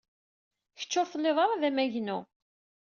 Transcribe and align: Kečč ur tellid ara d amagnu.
Kečč 0.79 0.93
ur 0.99 1.07
tellid 1.11 1.37
ara 1.43 1.61
d 1.61 1.63
amagnu. 1.69 2.19